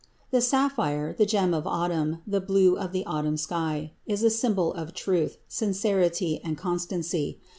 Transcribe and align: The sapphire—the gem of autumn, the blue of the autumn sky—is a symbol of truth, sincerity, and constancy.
The 0.31 0.41
sapphire—the 0.41 1.27
gem 1.27 1.53
of 1.53 1.67
autumn, 1.67 2.23
the 2.25 2.41
blue 2.41 2.75
of 2.75 2.91
the 2.91 3.05
autumn 3.05 3.37
sky—is 3.37 4.23
a 4.23 4.31
symbol 4.31 4.73
of 4.73 4.95
truth, 4.95 5.37
sincerity, 5.47 6.41
and 6.43 6.57
constancy. 6.57 7.39